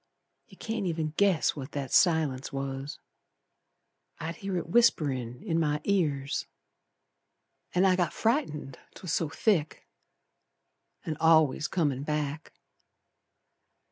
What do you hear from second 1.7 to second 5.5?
that silence was. I'd hear it whisperin'